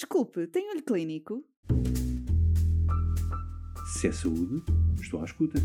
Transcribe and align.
Desculpe, 0.00 0.46
tem 0.46 0.70
olho 0.70 0.82
clínico? 0.82 1.44
Se 3.92 4.08
é 4.08 4.12
saúde, 4.12 4.64
estou 4.98 5.20
à 5.20 5.26
escuta. 5.26 5.58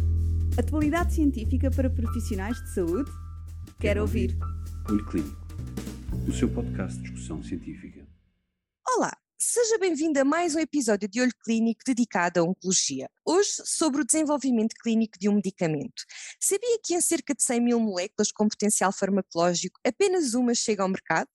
Atualidade 0.60 1.14
científica 1.14 1.72
para 1.72 1.90
profissionais 1.90 2.62
de 2.62 2.74
saúde? 2.74 3.10
Quero 3.80 4.02
ouvir. 4.02 4.38
Olho 4.90 5.06
Clínico, 5.06 5.38
o 6.28 6.34
seu 6.34 6.54
podcast 6.54 6.98
de 6.98 7.04
discussão 7.04 7.42
científica. 7.42 8.06
Olá, 8.86 9.18
seja 9.38 9.78
bem-vindo 9.78 10.20
a 10.20 10.26
mais 10.26 10.54
um 10.54 10.60
episódio 10.60 11.08
de 11.08 11.22
Olho 11.22 11.36
Clínico 11.42 11.80
dedicado 11.86 12.42
à 12.42 12.44
oncologia. 12.44 13.10
Hoje 13.26 13.52
sobre 13.64 14.02
o 14.02 14.06
desenvolvimento 14.06 14.76
clínico 14.84 15.18
de 15.18 15.30
um 15.30 15.36
medicamento. 15.36 16.04
Sabia 16.42 16.78
que 16.84 16.94
em 16.94 17.00
cerca 17.00 17.34
de 17.34 17.42
100 17.42 17.62
mil 17.62 17.80
moléculas 17.80 18.34
com 18.34 18.50
potencial 18.50 18.92
farmacológico 18.92 19.80
apenas 19.88 20.34
uma 20.34 20.54
chega 20.54 20.84
ao 20.84 20.90
mercado? 20.90 21.30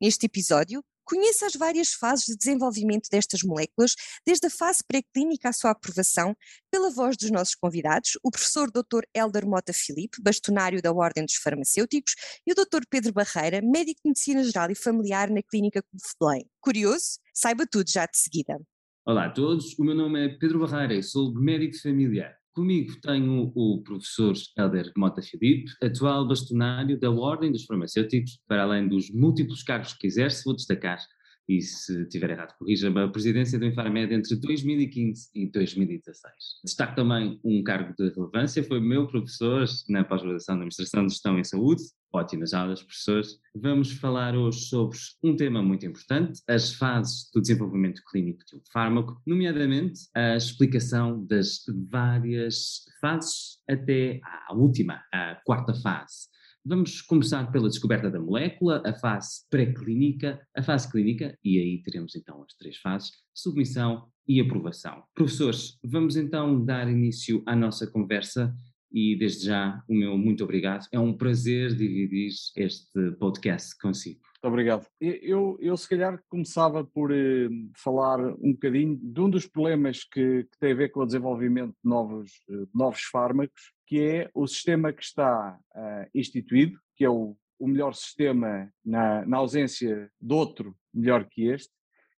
Neste 0.00 0.26
episódio, 0.26 0.84
Conheça 1.04 1.46
as 1.46 1.54
várias 1.54 1.92
fases 1.92 2.26
de 2.26 2.36
desenvolvimento 2.36 3.08
destas 3.10 3.42
moléculas, 3.42 3.94
desde 4.26 4.46
a 4.46 4.50
fase 4.50 4.82
pré-clínica 4.86 5.50
à 5.50 5.52
sua 5.52 5.70
aprovação, 5.70 6.34
pela 6.70 6.90
voz 6.90 7.16
dos 7.16 7.30
nossos 7.30 7.54
convidados, 7.54 8.18
o 8.22 8.30
professor 8.30 8.70
Dr. 8.70 9.02
Helder 9.14 9.46
Mota 9.46 9.72
Filipe, 9.72 10.22
bastonário 10.22 10.80
da 10.80 10.92
Ordem 10.92 11.24
dos 11.24 11.36
Farmacêuticos, 11.36 12.14
e 12.46 12.52
o 12.52 12.54
Dr. 12.54 12.84
Pedro 12.88 13.12
Barreira, 13.12 13.60
médico 13.62 14.00
de 14.04 14.10
Medicina 14.10 14.42
Geral 14.42 14.70
e 14.70 14.74
Familiar 14.74 15.30
na 15.30 15.42
Clínica 15.42 15.84
Belém. 16.20 16.48
Curioso? 16.60 17.18
Saiba 17.34 17.66
tudo 17.66 17.90
já 17.90 18.06
de 18.06 18.16
seguida. 18.16 18.58
Olá 19.06 19.26
a 19.26 19.30
todos, 19.30 19.78
o 19.78 19.84
meu 19.84 19.94
nome 19.94 20.24
é 20.24 20.28
Pedro 20.30 20.60
Barreira 20.60 20.94
e 20.94 21.02
sou 21.02 21.34
médico 21.34 21.78
familiar. 21.82 22.43
Comigo 22.54 22.94
tenho 23.00 23.50
o 23.52 23.82
professor 23.82 24.32
Helder 24.56 24.92
Mota 24.96 25.20
Filipe, 25.20 25.72
atual 25.82 26.28
bastonário 26.28 26.96
da 26.96 27.10
Ordem 27.10 27.50
dos 27.50 27.64
Farmacêuticos, 27.64 28.38
para 28.46 28.62
além 28.62 28.86
dos 28.86 29.10
múltiplos 29.10 29.64
cargos 29.64 29.92
que 29.92 30.06
exerce, 30.06 30.44
vou 30.44 30.54
destacar, 30.54 31.00
e 31.48 31.60
se 31.60 32.06
tiver 32.06 32.30
errado 32.30 32.54
corrija-me, 32.58 33.00
a 33.00 33.08
presidência 33.08 33.58
do 33.58 33.66
Infarmed 33.66 34.12
entre 34.12 34.36
2015 34.36 35.30
e 35.34 35.50
2016. 35.50 36.34
Destaco 36.64 36.94
também 36.94 37.40
um 37.44 37.62
cargo 37.62 37.94
de 37.96 38.08
relevância, 38.14 38.64
foi 38.64 38.80
meu 38.80 39.06
professor 39.06 39.64
na 39.88 40.04
pós-graduação 40.04 40.54
de 40.56 40.60
Administração 40.62 41.06
de 41.06 41.12
Gestão 41.12 41.38
em 41.38 41.44
Saúde, 41.44 41.82
Ótimas 42.14 42.54
aulas, 42.54 42.80
professores. 42.80 43.40
Vamos 43.56 43.90
falar 43.90 44.36
hoje 44.36 44.60
sobre 44.68 44.96
um 45.20 45.34
tema 45.34 45.60
muito 45.60 45.84
importante, 45.84 46.40
as 46.46 46.72
fases 46.72 47.28
do 47.34 47.40
desenvolvimento 47.40 48.00
clínico 48.08 48.38
de 48.46 48.54
um 48.54 48.60
fármaco, 48.72 49.20
nomeadamente 49.26 50.02
a 50.14 50.36
explicação 50.36 51.26
das 51.26 51.64
várias 51.90 52.84
fases 53.00 53.58
até 53.68 54.20
à 54.22 54.54
última, 54.54 55.02
a 55.12 55.40
quarta 55.44 55.74
fase. 55.74 56.28
Vamos 56.66 57.02
começar 57.02 57.52
pela 57.52 57.68
descoberta 57.68 58.10
da 58.10 58.18
molécula, 58.18 58.82
a 58.86 58.94
fase 58.94 59.42
pré-clínica, 59.50 60.40
a 60.56 60.62
fase 60.62 60.90
clínica, 60.90 61.38
e 61.44 61.58
aí 61.58 61.82
teremos 61.82 62.16
então 62.16 62.42
as 62.42 62.54
três 62.54 62.78
fases: 62.78 63.10
submissão 63.34 64.08
e 64.26 64.40
aprovação. 64.40 65.02
Professores, 65.14 65.78
vamos 65.84 66.16
então 66.16 66.64
dar 66.64 66.90
início 66.90 67.42
à 67.44 67.54
nossa 67.54 67.86
conversa 67.86 68.50
e 68.90 69.14
desde 69.14 69.44
já 69.44 69.82
o 69.86 69.94
meu 69.94 70.16
muito 70.16 70.42
obrigado. 70.42 70.86
É 70.90 70.98
um 70.98 71.14
prazer 71.14 71.74
dividir 71.74 72.32
este 72.56 73.12
podcast 73.18 73.76
consigo. 73.78 74.20
Muito 74.22 74.52
obrigado. 74.52 74.86
Eu, 74.98 75.58
eu 75.60 75.76
se 75.76 75.86
calhar 75.86 76.18
começava 76.30 76.82
por 76.82 77.12
eh, 77.12 77.48
falar 77.76 78.20
um 78.20 78.52
bocadinho 78.52 78.98
de 79.02 79.20
um 79.20 79.28
dos 79.28 79.46
problemas 79.46 80.04
que, 80.04 80.44
que, 80.44 80.58
tem 80.58 80.72
a 80.72 80.76
ver 80.76 80.90
com 80.90 81.00
o 81.00 81.06
desenvolvimento 81.06 81.72
de 81.72 81.90
novos, 81.90 82.30
uh, 82.48 82.66
novos 82.74 83.02
fármacos, 83.02 83.73
que 83.94 84.04
é 84.04 84.28
o 84.34 84.44
sistema 84.44 84.92
que 84.92 85.04
está 85.04 85.56
uh, 85.72 86.10
instituído, 86.12 86.80
que 86.96 87.04
é 87.04 87.08
o, 87.08 87.36
o 87.60 87.68
melhor 87.68 87.94
sistema 87.94 88.68
na, 88.84 89.24
na 89.24 89.36
ausência 89.36 90.10
de 90.20 90.34
outro 90.34 90.76
melhor 90.92 91.24
que 91.26 91.46
este, 91.46 91.72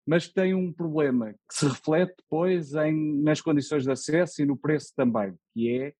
mas 0.07 0.29
tem 0.29 0.53
um 0.53 0.71
problema 0.71 1.33
que 1.33 1.53
se 1.53 1.67
reflete 1.67 2.15
depois 2.17 2.73
em, 2.75 3.21
nas 3.21 3.41
condições 3.41 3.83
de 3.83 3.91
acesso 3.91 4.41
e 4.41 4.45
no 4.45 4.55
preço 4.55 4.93
também, 4.95 5.35
que 5.53 5.69
é 5.77 5.93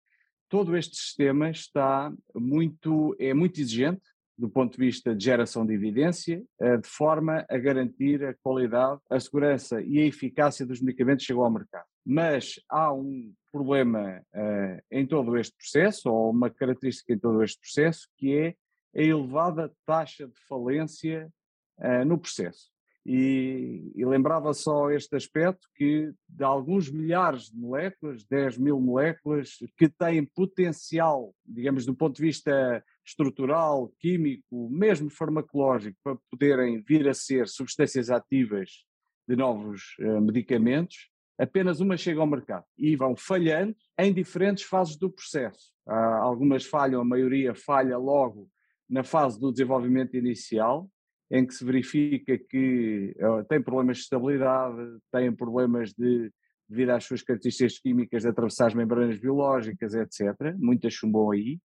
todo 0.47 0.77
este 0.77 0.95
sistema 0.95 1.49
está 1.49 2.09
muito, 2.33 3.13
é 3.19 3.33
muito 3.33 3.59
exigente 3.59 4.07
do 4.37 4.49
ponto 4.49 4.77
de 4.77 4.85
vista 4.85 5.13
de 5.13 5.25
geração 5.25 5.65
de 5.65 5.73
evidência, 5.73 6.41
eh, 6.61 6.77
de 6.77 6.87
forma 6.87 7.45
a 7.49 7.57
garantir 7.57 8.23
a 8.23 8.33
qualidade, 8.35 9.01
a 9.09 9.19
segurança 9.19 9.81
e 9.81 9.99
a 9.99 10.05
eficácia 10.05 10.65
dos 10.65 10.79
medicamentos 10.79 11.23
que 11.25 11.27
chegam 11.27 11.43
ao 11.43 11.51
mercado. 11.51 11.85
Mas 12.05 12.59
há 12.69 12.93
um 12.93 13.33
problema 13.51 14.21
uh, 14.33 14.81
em 14.91 15.07
todo 15.07 15.37
este 15.37 15.55
processo, 15.57 16.11
ou 16.11 16.29
uma 16.29 16.49
característica 16.49 17.13
em 17.13 17.17
todo 17.17 17.41
este 17.41 17.59
processo, 17.59 18.07
que 18.17 18.37
é 18.37 18.55
a 18.95 19.01
elevada 19.01 19.73
taxa 19.85 20.27
de 20.27 20.39
falência 20.47 21.31
uh, 21.79 22.05
no 22.05 22.19
processo. 22.19 22.69
E, 23.05 23.91
e, 23.95 24.03
lembrava 24.03 24.51
só 24.51 24.89
este 24.89 25.15
aspecto 25.15 25.67
que 25.75 26.11
de 26.27 26.43
alguns 26.43 26.89
milhares 26.89 27.51
de 27.51 27.55
moléculas, 27.55 28.25
10 28.25 28.57
mil 28.57 28.79
moléculas, 28.79 29.59
que 29.77 29.87
têm 29.87 30.25
potencial, 30.25 31.31
digamos, 31.45 31.85
do 31.85 31.93
ponto 31.93 32.15
de 32.15 32.23
vista 32.23 32.83
estrutural, 33.05 33.93
químico, 33.99 34.69
mesmo 34.71 35.11
farmacológico, 35.11 35.95
para 36.03 36.17
poderem 36.31 36.81
vir 36.81 37.07
a 37.07 37.13
ser 37.13 37.47
substâncias 37.47 38.09
ativas 38.09 38.83
de 39.27 39.35
novos 39.35 39.95
uh, 39.99 40.19
medicamentos, 40.19 41.11
apenas 41.37 41.79
uma 41.79 41.97
chega 41.97 42.19
ao 42.19 42.27
mercado 42.27 42.65
e 42.77 42.95
vão 42.95 43.15
falhando 43.15 43.75
em 43.97 44.13
diferentes 44.13 44.63
fases 44.63 44.95
do 44.97 45.09
processo. 45.09 45.73
Uh, 45.87 45.91
algumas 45.91 46.65
falham, 46.65 47.01
a 47.01 47.05
maioria 47.05 47.53
falha 47.53 47.97
logo 47.97 48.49
na 48.89 49.03
fase 49.03 49.39
do 49.39 49.51
desenvolvimento 49.51 50.15
inicial, 50.15 50.89
em 51.29 51.45
que 51.45 51.53
se 51.53 51.65
verifica 51.65 52.37
que 52.37 53.15
uh, 53.19 53.43
tem 53.45 53.61
problemas 53.61 53.97
de 53.97 54.03
estabilidade, 54.03 54.77
tem 55.11 55.31
problemas 55.31 55.91
de, 55.93 56.31
devido 56.69 56.91
às 56.91 57.03
suas 57.03 57.21
características 57.21 57.79
químicas, 57.79 58.23
de 58.23 58.29
atravessar 58.29 58.67
as 58.67 58.73
membranas 58.73 59.19
biológicas, 59.19 59.93
etc. 59.93 60.55
Muitas 60.57 60.93
chumbam 60.93 61.31
aí. 61.31 61.59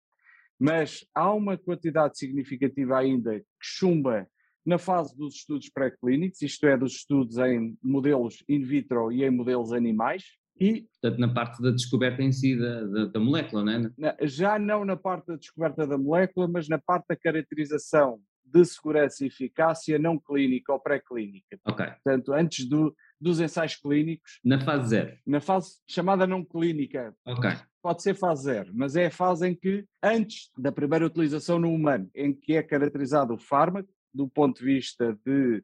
Mas 0.59 1.07
há 1.15 1.33
uma 1.33 1.57
quantidade 1.57 2.19
significativa 2.19 2.99
ainda 2.99 3.39
que 3.39 3.47
chumba 3.61 4.27
na 4.69 4.77
fase 4.77 5.17
dos 5.17 5.37
estudos 5.37 5.71
pré-clínicos, 5.71 6.43
isto 6.43 6.67
é, 6.67 6.77
dos 6.77 6.97
estudos 6.97 7.39
em 7.39 7.75
modelos 7.83 8.45
in 8.47 8.61
vitro 8.61 9.11
e 9.11 9.25
em 9.25 9.31
modelos 9.31 9.73
animais. 9.73 10.25
E, 10.61 10.87
Portanto, 11.01 11.19
na 11.21 11.33
parte 11.33 11.63
da 11.63 11.71
descoberta 11.71 12.23
em 12.23 12.31
si 12.31 12.55
da, 12.55 12.85
da, 12.85 13.05
da 13.07 13.21
molécula, 13.21 13.65
não 13.65 13.73
é? 13.99 14.17
Já 14.27 14.59
não 14.59 14.85
na 14.85 14.95
parte 14.97 15.29
da 15.29 15.37
descoberta 15.37 15.87
da 15.87 15.97
molécula, 15.97 16.47
mas 16.47 16.69
na 16.69 16.79
parte 16.79 17.07
da 17.09 17.17
caracterização 17.17 18.21
de 18.45 18.63
segurança 18.65 19.25
e 19.25 19.29
eficácia 19.29 19.99
não 19.99 20.19
clínica 20.19 20.71
ou 20.73 20.81
pré-clínica. 20.81 21.59
Ok. 21.67 21.87
Portanto, 21.87 22.33
antes 22.35 22.69
do, 22.69 22.95
dos 23.19 23.41
ensaios 23.41 23.77
clínicos. 23.77 24.39
Na 24.45 24.61
fase 24.61 24.89
zero. 24.89 25.17
Na 25.27 25.41
fase 25.41 25.77
chamada 25.89 26.27
não 26.27 26.45
clínica. 26.45 27.15
Ok. 27.27 27.51
Pode 27.81 28.03
ser 28.03 28.15
fase 28.15 28.45
zero, 28.45 28.71
mas 28.75 28.97
é 28.97 29.07
a 29.07 29.11
fase 29.11 29.49
em 29.49 29.55
que, 29.55 29.85
antes 30.03 30.51
da 30.59 30.71
primeira 30.71 31.07
utilização 31.07 31.59
no 31.59 31.73
humano, 31.73 32.11
em 32.15 32.35
que 32.35 32.55
é 32.55 32.63
caracterizado 32.63 33.33
o 33.33 33.39
fármaco, 33.39 33.89
do 34.13 34.29
ponto 34.29 34.59
de 34.59 34.65
vista 34.65 35.19
de 35.25 35.63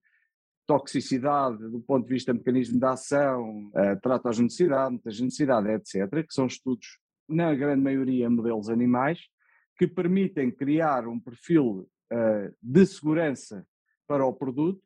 toxicidade, 0.66 1.58
do 1.70 1.80
ponto 1.80 2.06
de 2.06 2.14
vista 2.14 2.32
de 2.32 2.38
mecanismo 2.38 2.78
de 2.78 2.86
ação, 2.86 3.68
uh, 3.68 4.00
teratogenicidade, 4.00 4.94
mutagenicidade, 4.94 5.68
etc., 5.70 6.26
que 6.26 6.32
são 6.32 6.46
estudos, 6.46 6.98
na 7.28 7.54
grande 7.54 7.82
maioria, 7.82 8.28
modelos 8.28 8.68
animais, 8.68 9.18
que 9.78 9.86
permitem 9.86 10.50
criar 10.50 11.06
um 11.06 11.18
perfil 11.18 11.88
uh, 12.12 12.54
de 12.62 12.86
segurança 12.86 13.66
para 14.06 14.26
o 14.26 14.32
produto, 14.32 14.82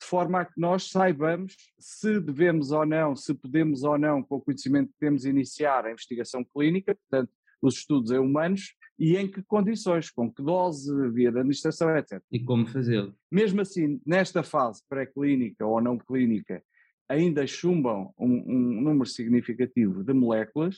de 0.00 0.06
forma 0.06 0.40
a 0.40 0.44
que 0.44 0.58
nós 0.58 0.90
saibamos 0.90 1.54
se 1.78 2.18
devemos 2.18 2.72
ou 2.72 2.84
não, 2.84 3.14
se 3.14 3.34
podemos 3.34 3.84
ou 3.84 3.96
não, 3.96 4.22
com 4.22 4.36
o 4.36 4.40
conhecimento 4.40 4.88
que 4.88 4.98
temos, 4.98 5.24
iniciar 5.24 5.86
a 5.86 5.92
investigação 5.92 6.44
clínica, 6.44 6.94
portanto, 6.94 7.30
os 7.60 7.76
estudos 7.76 8.10
em 8.10 8.18
humanos, 8.18 8.74
e 9.02 9.16
em 9.16 9.28
que 9.28 9.42
condições, 9.42 10.08
com 10.08 10.32
que 10.32 10.40
dose, 10.40 10.88
via 11.10 11.32
de 11.32 11.38
administração, 11.38 11.90
etc. 11.96 12.22
E 12.30 12.38
como 12.38 12.64
fazê-lo. 12.64 13.12
Mesmo 13.28 13.60
assim, 13.60 14.00
nesta 14.06 14.44
fase 14.44 14.80
pré-clínica 14.88 15.66
ou 15.66 15.80
não 15.80 15.98
clínica, 15.98 16.62
ainda 17.08 17.44
chumbam 17.44 18.14
um, 18.16 18.32
um 18.46 18.80
número 18.80 19.04
significativo 19.06 20.04
de 20.04 20.12
moléculas, 20.12 20.76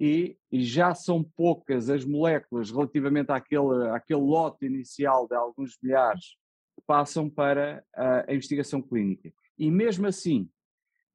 e, 0.00 0.38
já 0.52 0.94
são 0.94 1.24
poucas 1.36 1.90
as 1.90 2.04
moléculas 2.04 2.70
relativamente 2.70 3.32
àquele, 3.32 3.88
àquele 3.88 4.20
lote 4.20 4.64
inicial 4.64 5.26
de 5.26 5.34
alguns 5.34 5.76
milhares 5.82 6.36
que 6.76 6.82
passam 6.86 7.28
para 7.28 7.84
a, 7.92 8.30
a 8.30 8.34
investigação 8.36 8.80
clínica. 8.80 9.32
E 9.58 9.68
mesmo 9.68 10.06
assim, 10.06 10.48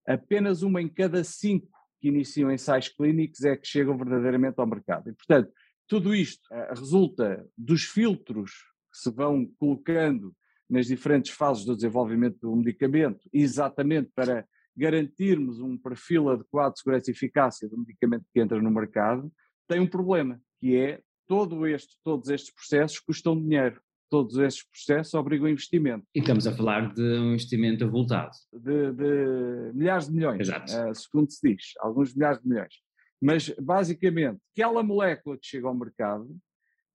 apenas 0.05 0.61
uma 0.61 0.81
em 0.81 0.89
cada 0.89 1.23
cinco 1.23 1.69
que 2.01 2.09
iniciam 2.09 2.51
ensaios 2.51 2.89
clínicos 2.89 3.45
é 3.45 3.55
que 3.55 3.65
chegam 3.65 3.97
verdadeiramente 3.97 4.59
ao 4.59 4.67
mercado. 4.67 5.09
E, 5.09 5.13
portanto, 5.13 5.49
tudo 5.93 6.15
isto 6.15 6.41
uh, 6.51 6.73
resulta 6.73 7.47
dos 7.55 7.83
filtros 7.83 8.51
que 8.91 8.97
se 8.97 9.11
vão 9.11 9.45
colocando 9.59 10.35
nas 10.67 10.87
diferentes 10.87 11.31
fases 11.31 11.65
do 11.65 11.75
desenvolvimento 11.75 12.39
do 12.41 12.55
medicamento, 12.55 13.29
exatamente 13.31 14.09
para 14.15 14.43
garantirmos 14.75 15.59
um 15.59 15.77
perfil 15.77 16.31
adequado 16.31 16.73
de 16.73 16.79
segurança 16.79 17.11
e 17.11 17.13
eficácia 17.13 17.69
do 17.69 17.77
medicamento 17.77 18.25
que 18.33 18.39
entra 18.39 18.59
no 18.59 18.71
mercado, 18.71 19.31
tem 19.67 19.79
um 19.79 19.85
problema, 19.85 20.41
que 20.59 20.75
é 20.75 20.99
todo 21.27 21.67
este, 21.67 21.95
todos 22.03 22.27
estes 22.29 22.51
processos 22.51 22.99
custam 22.99 23.39
dinheiro. 23.39 23.79
todos 24.09 24.37
esses 24.37 24.63
processos 24.63 25.13
obrigam 25.13 25.47
investimento. 25.47 26.07
E 26.15 26.19
estamos 26.21 26.47
a 26.47 26.55
falar 26.55 26.91
de 26.91 27.01
um 27.01 27.33
investimento 27.33 27.83
avultado. 27.83 28.31
De, 28.51 28.91
de 28.93 29.73
milhares 29.75 30.07
de 30.07 30.13
milhões, 30.13 30.41
Exato. 30.41 30.95
segundo 30.95 31.29
se 31.29 31.49
diz, 31.49 31.73
alguns 31.79 32.15
milhares 32.15 32.41
de 32.41 32.49
milhões. 32.49 32.73
Mas, 33.23 33.47
basicamente, 33.51 34.41
aquela 34.51 34.83
molécula 34.83 35.37
que 35.37 35.47
chega 35.47 35.65
ao 35.65 35.73
mercado 35.73 36.37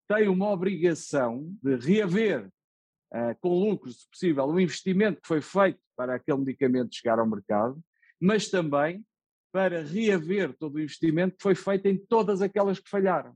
tem 0.06 0.28
uma 0.28 0.50
obrigação 0.50 1.56
de 1.62 1.75
reaver, 1.76 2.46
uh, 3.14 3.34
com 3.40 3.48
lucros, 3.48 4.02
se 4.02 4.10
possível, 4.10 4.44
o 4.44 4.60
investimento 4.60 5.22
que 5.22 5.26
foi 5.26 5.40
feito 5.40 5.80
para 5.96 6.16
aquele 6.16 6.36
medicamento 6.36 6.94
chegar 6.94 7.19
ao 7.19 7.26
mercado, 7.26 7.82
mas 8.20 8.50
também 8.50 9.02
para 9.50 9.82
reaver 9.82 10.54
todo 10.58 10.75
o 10.75 10.80
investimento 10.80 11.38
que 11.38 11.42
foi 11.42 11.54
feito 11.54 11.86
em 11.86 11.96
todas 11.96 12.42
aquelas 12.42 12.78
que 12.78 12.90
falharam. 12.90 13.34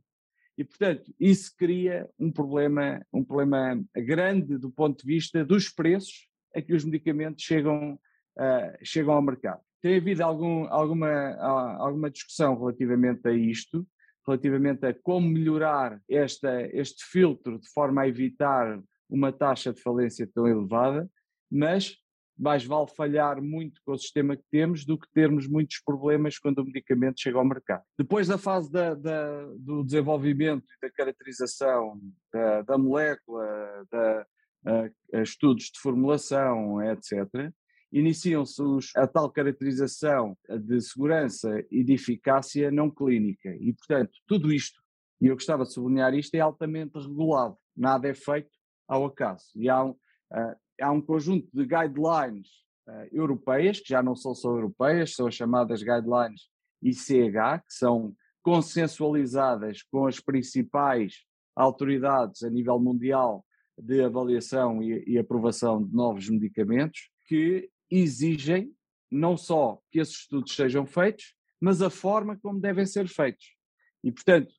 E, 0.58 0.62
portanto, 0.62 1.14
isso 1.18 1.50
cria 1.56 2.06
um 2.18 2.30
problema, 2.30 3.02
um 3.10 3.24
problema 3.24 3.82
grande 3.96 4.58
do 4.58 4.70
ponto 4.70 5.00
de 5.00 5.06
vista 5.06 5.42
dos 5.42 5.70
preços 5.70 6.28
a 6.54 6.60
que 6.60 6.74
os 6.74 6.84
medicamentos 6.84 7.42
chegam, 7.42 7.94
uh, 7.94 8.78
chegam 8.84 9.14
ao 9.14 9.22
mercado. 9.22 9.62
Tem 9.82 9.96
havido 9.96 10.22
algum, 10.22 10.66
alguma, 10.68 11.34
alguma 11.78 12.10
discussão 12.10 12.56
relativamente 12.56 13.26
a 13.28 13.32
isto, 13.32 13.86
relativamente 14.26 14.86
a 14.86 14.94
como 14.94 15.28
melhorar 15.28 16.00
esta, 16.08 16.62
este 16.72 17.04
filtro 17.04 17.58
de 17.58 17.68
forma 17.70 18.02
a 18.02 18.08
evitar 18.08 18.80
uma 19.10 19.32
taxa 19.32 19.72
de 19.72 19.82
falência 19.82 20.28
tão 20.32 20.46
elevada, 20.46 21.10
mas 21.50 21.96
mais 22.38 22.64
vale 22.64 22.88
falhar 22.96 23.42
muito 23.42 23.80
com 23.84 23.92
o 23.92 23.98
sistema 23.98 24.36
que 24.36 24.44
temos 24.50 24.84
do 24.84 24.98
que 24.98 25.06
termos 25.12 25.46
muitos 25.46 25.80
problemas 25.84 26.38
quando 26.38 26.58
o 26.58 26.64
medicamento 26.64 27.20
chega 27.20 27.38
ao 27.38 27.44
mercado. 27.44 27.82
Depois 27.98 28.26
da 28.26 28.38
fase 28.38 28.70
da, 28.70 28.94
da, 28.94 29.46
do 29.58 29.84
desenvolvimento 29.84 30.64
e 30.64 30.86
da 30.86 30.92
caracterização 30.92 32.00
da, 32.32 32.62
da 32.62 32.78
molécula, 32.78 33.84
da, 33.90 34.26
a, 34.66 35.18
a 35.18 35.22
estudos 35.22 35.64
de 35.64 35.78
formulação, 35.80 36.82
etc., 36.82 37.52
iniciam-se 37.92 38.62
a 38.96 39.06
tal 39.06 39.30
caracterização 39.30 40.36
de 40.48 40.80
segurança 40.80 41.62
e 41.70 41.84
de 41.84 41.92
eficácia 41.92 42.70
não 42.70 42.90
clínica. 42.90 43.54
E, 43.60 43.72
portanto, 43.74 44.12
tudo 44.26 44.52
isto, 44.52 44.80
e 45.20 45.26
eu 45.26 45.34
gostava 45.34 45.64
de 45.64 45.72
sublinhar 45.72 46.14
isto, 46.14 46.34
é 46.34 46.40
altamente 46.40 46.98
regulado. 46.98 47.56
Nada 47.76 48.08
é 48.08 48.14
feito 48.14 48.50
ao 48.88 49.04
acaso. 49.04 49.44
E 49.54 49.68
há 49.68 49.84
um, 49.84 49.90
uh, 49.90 50.56
há 50.80 50.90
um 50.90 51.00
conjunto 51.00 51.48
de 51.52 51.64
guidelines 51.64 52.48
uh, 52.88 53.06
europeias, 53.12 53.78
que 53.78 53.90
já 53.90 54.02
não 54.02 54.16
são 54.16 54.34
só 54.34 54.50
europeias, 54.50 55.14
são 55.14 55.26
as 55.26 55.34
chamadas 55.34 55.82
guidelines 55.82 56.48
ICH, 56.82 57.62
que 57.66 57.74
são 57.74 58.14
consensualizadas 58.42 59.82
com 59.82 60.06
as 60.06 60.18
principais 60.18 61.24
autoridades 61.54 62.42
a 62.42 62.50
nível 62.50 62.78
mundial 62.78 63.44
de 63.78 64.02
avaliação 64.02 64.82
e, 64.82 65.04
e 65.06 65.18
aprovação 65.18 65.82
de 65.82 65.94
novos 65.94 66.28
medicamentos, 66.28 67.10
que 67.26 67.70
exigem 67.92 68.74
não 69.10 69.36
só 69.36 69.78
que 69.90 70.00
esses 70.00 70.20
estudos 70.20 70.54
sejam 70.54 70.86
feitos, 70.86 71.34
mas 71.60 71.82
a 71.82 71.90
forma 71.90 72.36
como 72.38 72.58
devem 72.58 72.86
ser 72.86 73.06
feitos. 73.06 73.54
E, 74.02 74.10
portanto, 74.10 74.52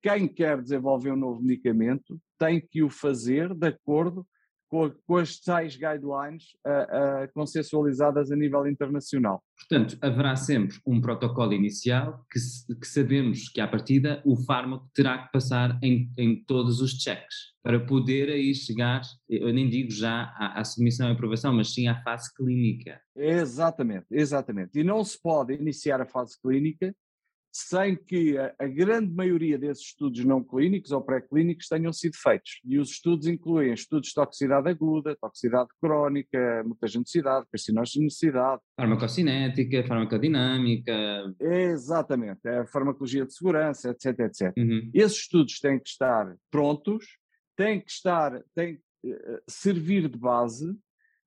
quem 0.00 0.28
quer 0.28 0.62
desenvolver 0.62 1.12
um 1.12 1.16
novo 1.16 1.42
medicamento 1.42 2.20
tem 2.38 2.60
que 2.60 2.82
o 2.82 2.88
fazer 2.88 3.52
de 3.54 3.66
acordo 3.66 4.26
com, 4.68 4.90
com 5.06 5.16
as 5.16 5.38
tais 5.38 5.76
guidelines 5.76 6.44
uh, 6.66 7.24
uh, 7.24 7.32
consensualizadas 7.32 8.30
a 8.30 8.36
nível 8.36 8.66
internacional. 8.66 9.42
Portanto, 9.56 9.96
haverá 10.00 10.36
sempre 10.36 10.78
um 10.86 11.00
protocolo 11.00 11.52
inicial 11.52 12.24
que, 12.30 12.38
que, 12.74 12.86
sabemos 12.86 13.48
que, 13.48 13.60
à 13.60 13.68
partida, 13.68 14.22
o 14.24 14.36
fármaco 14.36 14.88
terá 14.94 15.18
que 15.18 15.32
passar 15.32 15.78
em, 15.82 16.10
em 16.16 16.44
todos 16.44 16.80
os 16.80 16.92
checks 16.92 17.56
para 17.62 17.80
poder 17.80 18.28
aí 18.28 18.54
chegar, 18.54 19.00
eu 19.28 19.52
nem 19.52 19.68
digo 19.68 19.90
já 19.90 20.32
à, 20.36 20.60
à 20.60 20.64
submissão 20.64 21.08
e 21.08 21.12
aprovação, 21.12 21.52
mas 21.52 21.74
sim 21.74 21.88
à 21.88 22.00
fase 22.02 22.32
clínica. 22.32 23.00
Exatamente, 23.16 24.06
exatamente. 24.10 24.78
E 24.78 24.84
não 24.84 25.02
se 25.02 25.20
pode 25.20 25.54
iniciar 25.54 26.00
a 26.00 26.06
fase 26.06 26.40
clínica 26.40 26.94
sem 27.56 27.96
que 27.96 28.36
a, 28.36 28.54
a, 28.58 28.66
grande 28.66 29.10
maioria 29.10 29.58
desses 29.58 29.86
estudos 29.86 30.22
não 30.26 30.44
clínicos 30.44 30.92
ou 30.92 31.00
pré-clínicos 31.00 31.68
tenham 31.68 31.90
sido 31.90 32.14
feitos. 32.14 32.60
E 32.62 32.78
os 32.78 32.90
estudos 32.90 33.26
incluem 33.26 33.72
estudos 33.72 34.08
de 34.08 34.14
toxicidade 34.14 34.68
aguda, 34.68 35.16
toxicidade 35.16 35.70
crónica, 35.80 36.62
mutagenicidade, 36.66 37.46
carcinogenicidade. 37.50 38.60
Farmacocinética, 38.76 39.86
farmacodinâmica. 39.86 40.92
Exatamente, 41.40 42.46
a 42.46 42.66
farmacologia 42.66 43.24
de 43.24 43.32
segurança, 43.32 43.90
etc, 43.90 44.20
etc. 44.20 44.52
Uhum. 44.58 44.90
Esses 44.92 45.20
estudos 45.20 45.58
têm 45.58 45.78
que 45.78 45.88
estar 45.88 46.36
prontos, 46.50 47.06
têm 47.56 47.80
que 47.80 47.90
estar, 47.90 48.38
têm 48.54 48.76
que 48.76 49.12
uh, 49.12 49.40
servir 49.48 50.10
de 50.10 50.18
base 50.18 50.76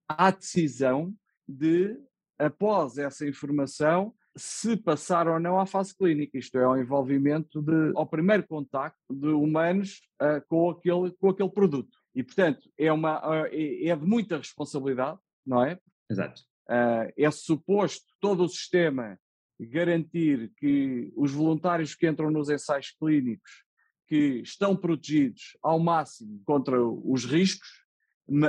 à 0.07 0.29
decisão 0.29 1.11
de, 1.47 1.97
após 2.37 2.99
essa 2.99 3.27
informação, 3.27 4.13
se 4.37 4.77
passar 4.77 5.27
ou 5.27 5.39
não 5.39 5.59
à 5.59 5.65
fase 5.65 5.95
clínica, 5.95 6.37
isto 6.37 6.57
é, 6.57 6.63
ao 6.63 6.77
envolvimento 6.77 7.61
de, 7.61 7.91
ao 7.95 8.07
primeiro 8.07 8.47
contacto 8.47 8.99
de 9.09 9.27
humanos 9.27 10.01
uh, 10.21 10.45
com, 10.47 10.69
aquele, 10.69 11.11
com 11.19 11.29
aquele 11.29 11.49
produto. 11.49 11.97
E, 12.15 12.23
portanto, 12.23 12.69
é, 12.77 12.91
uma, 12.91 13.19
uh, 13.19 13.45
é 13.51 13.95
de 13.95 14.05
muita 14.05 14.37
responsabilidade, 14.37 15.19
não 15.45 15.63
é? 15.63 15.79
Exato. 16.09 16.41
Uh, 16.69 17.11
é 17.17 17.31
suposto 17.31 18.05
todo 18.19 18.43
o 18.43 18.49
sistema 18.49 19.19
garantir 19.59 20.51
que 20.57 21.11
os 21.15 21.31
voluntários 21.31 21.93
que 21.95 22.07
entram 22.07 22.31
nos 22.31 22.49
ensaios 22.49 22.91
clínicos 22.91 23.63
que 24.07 24.41
estão 24.41 24.75
protegidos 24.75 25.57
ao 25.61 25.79
máximo 25.79 26.41
contra 26.45 26.81
os 26.81 27.25
riscos, 27.25 27.67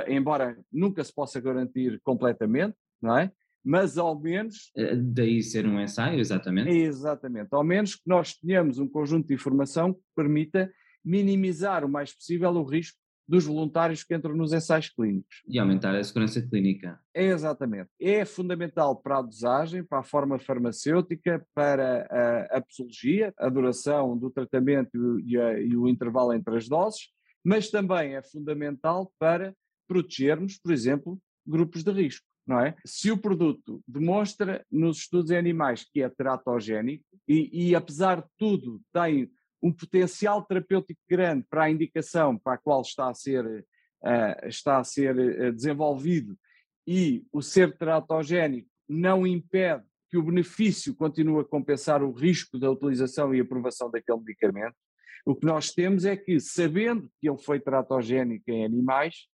embora 0.09 0.59
nunca 0.73 1.03
se 1.03 1.13
possa 1.13 1.41
garantir 1.41 2.01
completamente, 2.03 2.77
não 3.01 3.17
é? 3.17 3.33
Mas 3.65 3.99
ao 3.99 4.19
menos. 4.19 4.71
Eh, 4.77 4.97
daí 4.97 5.43
ser 5.43 5.67
um 5.67 5.81
ensaio, 5.81 6.19
exatamente. 6.19 6.71
Exatamente. 6.71 7.49
Ao 7.53 7.65
menos 7.65 7.95
que 7.95 8.07
nós 8.07 8.35
tenhamos 8.35 8.79
um 8.79 8.89
conjunto 8.89 9.29
de 9.29 9.35
informação 9.35 9.95
que 9.95 10.01
permita 10.15 10.71
minimizar 11.05 11.85
o 11.85 11.89
mais 11.89 12.15
possível 12.15 12.51
o 12.51 12.63
risco 12.63 12.99
dos 13.31 13.45
voluntários 13.45 14.03
que 14.03 14.13
entram 14.13 14.35
nos 14.35 14.53
ensaios 14.53 14.89
clínicos. 14.89 15.43
E 15.47 15.57
aumentar 15.57 15.95
a 15.95 16.03
segurança 16.03 16.43
clínica. 16.43 16.99
exatamente. 17.15 17.89
É 18.01 18.25
fundamental 18.25 18.97
para 18.97 19.19
a 19.19 19.23
dosagem, 19.23 19.85
para 19.85 20.01
a 20.01 20.03
forma 20.03 20.37
farmacêutica, 20.37 21.47
para 21.55 22.09
a, 22.11 22.59
a 22.59 22.61
posologia, 22.61 23.33
a 23.39 23.49
duração 23.49 24.19
do 24.19 24.31
tratamento 24.31 25.21
e, 25.21 25.39
a, 25.39 25.61
e 25.61 25.77
o 25.77 25.89
intervalo 25.89 26.33
entre 26.33 26.57
as 26.57 26.69
doses, 26.69 27.03
mas 27.45 27.71
também 27.71 28.17
é 28.17 28.23
fundamental 28.23 29.13
para 29.17 29.55
protegermos, 29.87 30.59
por 30.59 30.73
exemplo, 30.73 31.17
grupos 31.47 31.85
de 31.85 31.93
risco 31.93 32.30
não 32.51 32.59
é? 32.59 32.75
Se 32.85 33.13
o 33.13 33.17
produto 33.17 33.81
demonstra 33.87 34.67
nos 34.69 34.99
estudos 34.99 35.31
em 35.31 35.37
animais 35.37 35.85
que 35.85 36.03
é 36.03 36.09
teratogénico 36.09 37.05
e, 37.29 37.69
e 37.69 37.75
apesar 37.77 38.23
de 38.23 38.29
tudo 38.37 38.81
tem 38.93 39.31
um 39.63 39.73
potencial 39.73 40.43
terapêutico 40.43 41.01
grande 41.09 41.47
para 41.49 41.65
a 41.65 41.71
indicação 41.71 42.37
para 42.37 42.55
a 42.55 42.59
qual 42.59 42.81
está 42.81 43.09
a 43.09 43.15
ser, 43.15 43.47
uh, 43.47 44.49
está 44.49 44.79
a 44.79 44.85
ser 44.85 45.17
uh, 45.17 45.53
desenvolvido 45.53 46.37
e 46.85 47.25
o 47.33 47.41
ser 47.41 47.77
teratogénico 47.79 48.69
não 48.89 49.25
impede 49.25 49.85
que 50.11 50.19
o 50.19 50.23
benefício 50.25 50.93
continue 50.93 51.43
a 51.43 51.45
compensar 51.45 52.03
o 52.03 52.11
risco 52.11 52.59
da 52.59 52.69
utilização 52.69 53.33
e 53.33 53.41
aprovação 53.41 53.89
daquele 53.89 54.19
medicamento, 54.19 54.75
o 55.25 55.37
que 55.37 55.47
nós 55.47 55.71
temos 55.71 56.05
é 56.05 56.17
que, 56.17 56.41
sabendo 56.41 57.09
que 57.21 57.29
ele 57.29 57.39
foi 57.39 57.61
teratogénico 57.61 58.51
em 58.51 58.65
animais, 58.65 59.29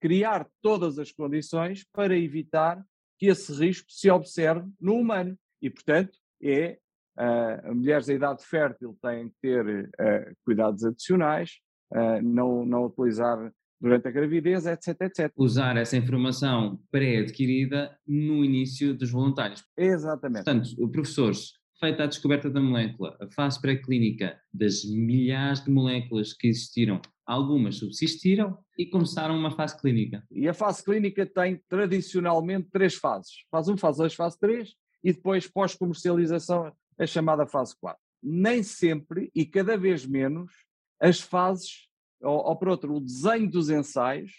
criar 0.00 0.48
todas 0.62 0.98
as 0.98 1.12
condições 1.12 1.84
para 1.92 2.16
evitar 2.16 2.82
que 3.18 3.26
esse 3.26 3.52
risco 3.52 3.86
se 3.90 4.10
observe 4.10 4.66
no 4.80 4.94
humano. 4.94 5.36
E, 5.60 5.68
portanto, 5.68 6.16
é 6.42 6.78
uh, 7.18 7.74
mulheres 7.74 8.06
da 8.06 8.14
idade 8.14 8.44
fértil 8.44 8.96
têm 9.02 9.28
que 9.28 9.34
ter 9.42 9.84
uh, 9.84 10.36
cuidados 10.44 10.84
adicionais, 10.84 11.58
uh, 11.92 12.22
não, 12.22 12.64
não 12.64 12.86
utilizar 12.86 13.52
durante 13.80 14.08
a 14.08 14.10
gravidez, 14.10 14.66
etc, 14.66 15.00
etc. 15.02 15.32
Usar 15.36 15.76
essa 15.76 15.96
informação 15.96 16.78
pré-adquirida 16.90 17.96
no 18.06 18.44
início 18.44 18.94
dos 18.94 19.10
voluntários. 19.10 19.64
Exatamente. 19.76 20.44
Portanto, 20.44 20.88
professores, 20.88 21.52
feita 21.80 22.04
a 22.04 22.06
descoberta 22.06 22.50
da 22.50 22.60
molécula, 22.60 23.16
a 23.18 23.26
fase 23.28 23.58
pré-clínica 23.58 24.38
das 24.52 24.84
milhares 24.84 25.64
de 25.64 25.70
moléculas 25.70 26.34
que 26.34 26.46
existiram, 26.46 27.00
algumas 27.26 27.76
subsistiram 27.76 28.58
e 28.78 28.84
começaram 28.84 29.36
uma 29.36 29.50
fase 29.50 29.80
clínica. 29.80 30.22
E 30.30 30.46
a 30.46 30.52
fase 30.52 30.84
clínica 30.84 31.24
tem 31.24 31.56
tradicionalmente 31.68 32.68
três 32.70 32.94
fases: 32.94 33.44
fase 33.50 33.72
1, 33.72 33.78
fase 33.78 33.98
2, 33.98 34.14
fase 34.14 34.38
3 34.38 34.74
e 35.02 35.12
depois 35.14 35.48
pós-comercialização, 35.48 36.70
a 36.98 37.06
chamada 37.06 37.46
fase 37.46 37.74
4. 37.80 37.98
Nem 38.22 38.62
sempre 38.62 39.30
e 39.34 39.46
cada 39.46 39.78
vez 39.78 40.04
menos 40.04 40.52
as 41.00 41.18
fases, 41.18 41.88
ou, 42.20 42.46
ou 42.46 42.56
por 42.56 42.68
outro, 42.68 42.94
o 42.94 43.00
desenho 43.00 43.50
dos 43.50 43.70
ensaios 43.70 44.32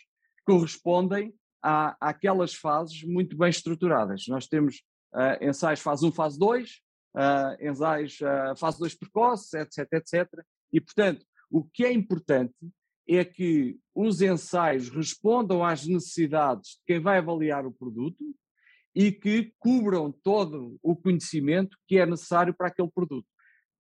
correspondem 0.46 1.34
à, 1.64 1.98
àquelas 2.00 2.54
fases 2.54 3.04
muito 3.04 3.36
bem 3.36 3.50
estruturadas. 3.50 4.28
Nós 4.28 4.46
temos 4.48 4.84
uh, 5.14 5.44
ensaios 5.44 5.80
fase 5.80 6.06
1, 6.06 6.12
fase 6.12 6.38
2, 6.38 6.82
uh, 7.16 7.66
ensaios 7.66 8.20
uh, 8.22 8.56
fase 8.58 8.80
2 8.80 8.96
precoce, 8.96 9.58
etc, 9.58 9.88
etc. 9.94 10.28
E, 10.72 10.80
portanto, 10.80 11.26
o 11.50 11.64
que 11.64 11.86
é 11.86 11.92
importante 11.92 12.56
é 13.08 13.26
que 13.26 13.78
os 13.94 14.22
ensaios 14.22 14.90
respondam 14.90 15.64
às 15.64 15.86
necessidades 15.86 16.72
de 16.72 16.82
quem 16.86 17.00
vai 17.00 17.18
avaliar 17.18 17.66
o 17.66 17.72
produto 17.72 18.24
e 18.96 19.12
que 19.12 19.54
cubram 19.58 20.12
todo 20.12 20.78
o 20.82 20.96
conhecimento 20.96 21.78
que 21.88 21.98
é 21.98 22.06
necessário 22.06 22.54
para 22.54 22.68
aquele 22.68 22.90
produto. 22.90 23.28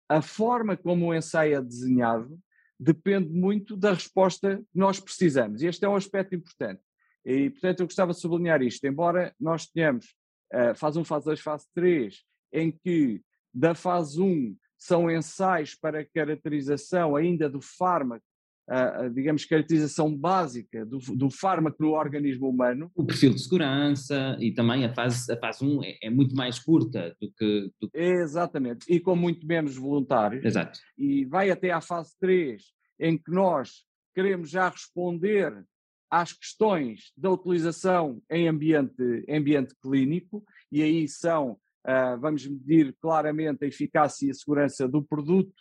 A 0.10 0.22
forma 0.22 0.76
como 0.76 1.08
o 1.08 1.16
ensaio 1.16 1.56
é 1.56 1.62
desenhado 1.62 2.38
depende 2.80 3.30
muito 3.30 3.78
da 3.78 3.94
resposta 3.94 4.58
que 4.58 4.78
nós 4.78 5.00
precisamos. 5.00 5.62
Este 5.62 5.86
é 5.86 5.90
um 5.90 5.96
aspecto 5.96 6.34
importante. 6.34 6.82
E, 7.24 7.50
portanto, 7.52 7.82
eu 7.82 7.86
gostava 7.86 8.12
de 8.12 8.20
sublinhar 8.20 8.62
isto. 8.64 8.84
Embora 8.86 9.34
nós 9.40 9.68
tenhamos 9.68 10.06
uh, 10.52 10.76
fase 10.76 10.98
1, 10.98 11.06
fase 11.06 11.26
2, 11.26 11.40
fase 11.40 11.68
3, 11.76 12.24
em 12.52 12.72
que 12.72 13.22
da 13.54 13.76
fase 13.76 14.22
1 14.22 14.56
são 14.78 15.10
ensaios 15.12 15.76
para 15.76 16.06
caracterização 16.06 17.16
ainda 17.16 17.50
do 17.50 17.62
fármaco 17.62 18.26
a, 18.72 19.10
digamos, 19.10 19.44
caracterização 19.44 20.16
básica 20.16 20.86
do, 20.86 20.98
do, 21.00 21.30
fármaco 21.30 21.84
no 21.84 21.92
organismo 21.92 22.48
humano. 22.48 22.90
O 22.96 23.06
perfil 23.06 23.34
de 23.34 23.42
segurança 23.42 24.38
e 24.40 24.54
também 24.54 24.86
a 24.86 24.94
fase, 24.94 25.32
a 25.32 25.38
fase 25.38 25.66
1 25.66 25.84
é, 25.84 25.98
é 26.04 26.10
muito 26.10 26.34
mais 26.36 26.58
curta 26.58 27.16
do 27.20 27.30
que, 27.34 27.72
do 27.82 27.90
Exatamente, 27.94 28.86
e 28.88 29.00
com 29.00 29.16
muito 29.16 29.46
menos 29.46 29.76
voluntários. 29.76 30.46
Exato. 30.46 30.80
E 30.98 31.26
vai 31.26 31.52
até 31.52 31.72
à 31.72 31.82
fase 31.82 32.16
3, 32.20 32.64
em 33.00 33.18
que 33.18 33.32
nós 33.32 33.84
queremos 34.16 34.50
já 34.50 34.70
responder 34.70 35.66
às 36.10 36.32
questões 36.32 37.12
da 37.18 37.30
utilização 37.30 38.22
em 38.30 38.48
ambiente, 38.48 39.26
ambiente 39.30 39.74
clínico, 39.82 40.44
e 40.72 40.82
aí 40.82 41.08
são, 41.10 41.58
uh, 41.88 42.20
vamos 42.20 42.46
medir 42.48 42.96
claramente 43.00 43.64
a 43.64 43.68
eficácia 43.68 44.28
e 44.28 44.32
a 44.32 44.34
segurança 44.34 44.88
do 44.88 45.04
produto 45.04 45.54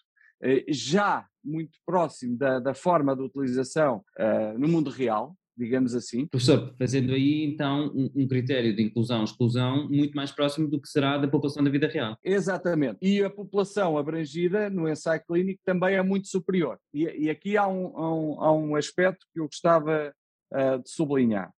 uh, 0.43 0.65
já 0.69 1.27
muito 1.43 1.79
próximo 1.87 2.37
da, 2.37 2.59
da 2.59 2.75
forma 2.75 3.17
de 3.17 3.23
utilização 3.23 4.05
uh, 4.19 4.59
no 4.59 4.69
mundo 4.69 4.91
real, 4.91 5.35
digamos 5.57 5.95
assim. 5.95 6.27
Professor, 6.27 6.75
fazendo 6.79 7.12
aí 7.12 7.45
então 7.45 7.91
um, 7.95 8.11
um 8.23 8.29
critério 8.29 8.75
de 8.75 8.83
inclusão-exclusão 8.83 9.89
muito 9.89 10.15
mais 10.15 10.31
próximo 10.31 10.69
do 10.69 10.81
que 10.81 10.89
será 10.89 11.19
da 11.19 11.29
população 11.29 11.65
da 11.65 11.71
vida 11.71 11.89
real. 11.89 12.17
Exatamente. 12.23 12.99
E 13.03 13.23
a 13.23 13.31
população 13.31 13.97
abrangida 13.97 14.71
no 14.71 14.89
ensaio 14.89 15.23
clínico 15.27 15.61
também 15.65 15.97
é 15.97 16.03
muito 16.03 16.29
superior. 16.29 16.79
E, 16.93 17.05
e 17.05 17.31
aqui 17.31 17.57
há 17.57 17.67
um, 17.67 17.97
há, 17.97 18.15
um, 18.15 18.41
há 18.43 18.53
um, 18.53 18.77
aspecto 18.77 19.27
que 19.33 19.41
eu 19.41 19.47
gostava 19.47 20.12
de 20.53 20.91
sublinhar. 20.91 21.53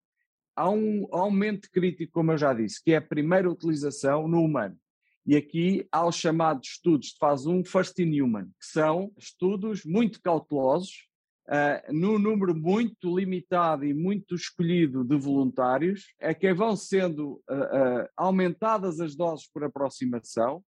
Há 0.62 0.70
um, 0.70 1.08
há 1.10 1.24
um 1.24 1.30
momento 1.32 1.68
crítico, 1.72 2.12
como 2.12 2.30
eu 2.30 2.38
já 2.38 2.54
disse, 2.54 2.80
que 2.84 2.92
é 2.92 2.98
a 2.98 3.02
primeira 3.02 3.50
utilização 3.50 4.28
no 4.28 4.44
humano. 4.44 4.78
E 5.26 5.34
aqui 5.34 5.88
há 5.90 6.06
os 6.06 6.14
chamados 6.14 6.68
estudos 6.68 7.08
de 7.08 7.18
fase 7.18 7.48
1 7.48 7.64
First 7.64 7.98
in 7.98 8.20
Human, 8.20 8.44
que 8.44 8.66
são 8.66 9.12
estudos 9.18 9.84
muito 9.84 10.22
cautelosos, 10.22 11.08
uh, 11.48 11.92
num 11.92 12.16
número 12.16 12.54
muito 12.54 13.18
limitado 13.18 13.84
e 13.84 13.92
muito 13.92 14.36
escolhido 14.36 15.02
de 15.02 15.16
voluntários, 15.16 16.14
a 16.20 16.32
que 16.32 16.54
vão 16.54 16.76
sendo 16.76 17.42
uh, 17.50 18.04
uh, 18.04 18.08
aumentadas 18.16 19.00
as 19.00 19.16
doses 19.16 19.50
por 19.52 19.64
aproximação 19.64 20.62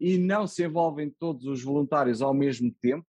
e 0.00 0.18
não 0.18 0.48
se 0.48 0.64
envolvem 0.64 1.14
todos 1.20 1.46
os 1.46 1.62
voluntários 1.62 2.20
ao 2.20 2.34
mesmo 2.34 2.74
tempo, 2.82 3.06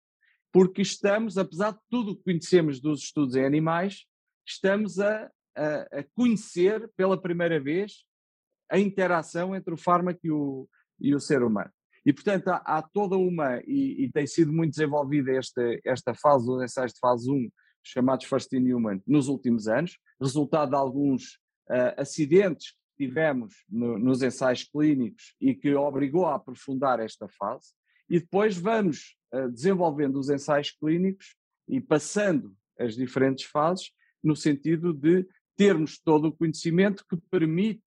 porque 0.52 0.82
estamos, 0.82 1.38
apesar 1.38 1.72
de 1.72 1.80
tudo 1.90 2.12
o 2.12 2.18
que 2.18 2.24
conhecemos 2.24 2.82
dos 2.82 3.04
estudos 3.04 3.38
em 3.38 3.46
animais, 3.46 4.04
estamos 4.46 5.00
a, 5.00 5.32
a, 5.56 6.00
a 6.00 6.04
conhecer 6.16 6.90
pela 6.96 7.20
primeira 7.20 7.60
vez 7.60 8.04
a 8.70 8.80
interação 8.80 9.56
entre 9.56 9.74
o 9.74 9.78
fármaco 9.78 10.20
e 10.24 10.32
o, 10.32 10.68
e 11.00 11.16
o 11.16 11.20
ser 11.20 11.44
humano. 11.44 11.72
E, 12.06 12.14
portanto, 12.14 12.50
há, 12.50 12.58
há 12.58 12.82
toda 12.82 13.18
uma, 13.18 13.60
e, 13.66 14.06
e, 14.06 14.12
tem 14.12 14.28
sido 14.28 14.54
muito 14.54 14.72
desenvolvida 14.72 15.32
esta, 15.32 15.62
esta 15.84 16.14
fase 16.14 16.46
dos 16.46 16.64
ensaios 16.64 16.94
de 16.94 17.00
fase 17.00 17.32
1, 17.32 17.50
chamados 17.84 18.26
First 18.26 18.54
in 18.54 18.72
Human, 18.72 19.02
nos 19.08 19.28
últimos 19.28 19.68
anos, 19.68 19.98
resultado 20.22 20.70
de 20.70 20.76
alguns 20.76 21.40
uh, 21.70 21.98
acidentes 21.98 22.72
que 22.72 23.08
tivemos 23.08 23.56
no, 23.68 23.98
nos 23.98 24.22
ensaios 24.22 24.64
clínicos 24.64 25.36
e 25.42 25.56
que 25.56 25.74
obrigou 25.74 26.26
a 26.28 26.36
aprofundar 26.36 27.00
esta 27.00 27.28
fase. 27.28 27.74
E 28.08 28.20
depois 28.20 28.56
vamos 28.56 29.16
uh, 29.34 29.50
desenvolvendo 29.50 30.20
os 30.20 30.30
ensaios 30.30 30.72
clínicos 30.72 31.36
e 31.68 31.82
passando 31.82 32.56
as 32.80 32.96
diferentes 32.96 33.46
fases, 33.46 33.92
no 34.24 34.36
sentido 34.36 34.94
de 34.94 35.28
termos 35.56 36.00
todo 36.00 36.28
o 36.28 36.32
conhecimento 36.32 37.04
que 37.10 37.18
permite 37.30 37.82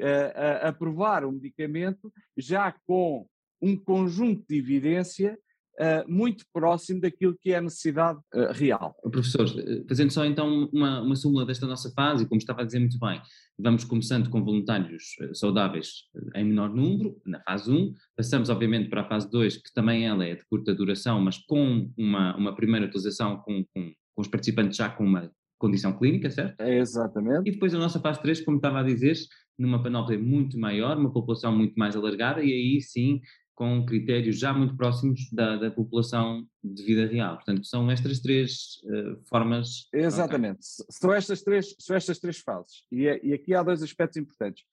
uh, 0.00 0.66
aprovar 0.66 1.24
o 1.24 1.32
medicamento 1.32 2.12
já 2.36 2.74
com 2.86 3.26
um 3.60 3.76
conjunto 3.76 4.44
de 4.48 4.58
evidência 4.58 5.38
uh, 5.78 6.10
muito 6.10 6.44
próximo 6.52 7.00
daquilo 7.00 7.36
que 7.40 7.52
é 7.52 7.56
a 7.56 7.62
necessidade 7.62 8.18
uh, 8.34 8.52
real. 8.52 8.94
Professor, 9.10 9.46
fazendo 9.88 10.10
só 10.10 10.24
então 10.24 10.68
uma, 10.72 11.00
uma 11.00 11.16
súmula 11.16 11.46
desta 11.46 11.66
nossa 11.66 11.90
fase, 11.92 12.26
como 12.26 12.38
estava 12.38 12.62
a 12.62 12.64
dizer 12.64 12.78
muito 12.78 12.98
bem, 12.98 13.20
vamos 13.58 13.84
começando 13.84 14.28
com 14.28 14.44
voluntários 14.44 15.14
saudáveis 15.32 16.04
em 16.34 16.44
menor 16.44 16.74
número, 16.74 17.20
na 17.24 17.40
fase 17.40 17.70
1, 17.70 17.94
passamos 18.16 18.50
obviamente 18.50 18.88
para 18.90 19.02
a 19.02 19.08
fase 19.08 19.30
2, 19.30 19.56
que 19.58 19.72
também 19.72 20.06
ela 20.06 20.24
é 20.24 20.34
de 20.34 20.44
curta 20.46 20.74
duração, 20.74 21.20
mas 21.20 21.38
com 21.38 21.90
uma, 21.96 22.36
uma 22.36 22.54
primeira 22.54 22.86
utilização 22.86 23.38
com, 23.38 23.64
com, 23.72 23.92
com 24.14 24.22
os 24.22 24.28
participantes 24.28 24.76
já 24.76 24.90
com 24.90 25.04
uma 25.04 25.30
condição 25.64 25.96
clínica, 25.96 26.30
certo? 26.30 26.60
É 26.60 26.78
exatamente. 26.78 27.48
E 27.48 27.52
depois 27.52 27.74
a 27.74 27.78
nossa 27.78 27.98
fase 27.98 28.20
3, 28.20 28.42
como 28.42 28.58
estava 28.58 28.80
a 28.80 28.82
dizer, 28.82 29.16
numa 29.58 29.82
panóplia 29.82 30.18
muito 30.18 30.58
maior, 30.58 30.98
uma 30.98 31.10
população 31.10 31.56
muito 31.56 31.74
mais 31.74 31.96
alargada 31.96 32.42
e 32.44 32.52
aí 32.52 32.80
sim 32.82 33.22
com 33.54 33.86
critérios 33.86 34.38
já 34.38 34.52
muito 34.52 34.76
próximos 34.76 35.30
da, 35.32 35.56
da 35.56 35.70
população 35.70 36.46
de 36.62 36.82
vida 36.82 37.06
real. 37.06 37.36
Portanto, 37.36 37.64
são 37.64 37.90
estas 37.90 38.20
três 38.20 38.80
uh, 38.84 39.24
formas. 39.26 39.88
Exatamente, 39.92 40.58
okay. 40.58 40.86
são, 40.90 41.14
estas 41.14 41.42
três, 41.42 41.74
são 41.78 41.96
estas 41.96 42.18
três 42.18 42.38
fases. 42.38 42.84
E, 42.92 43.06
é, 43.06 43.24
e 43.24 43.32
aqui 43.32 43.54
há 43.54 43.62
dois 43.62 43.82
aspectos 43.82 44.18
importantes. 44.18 44.64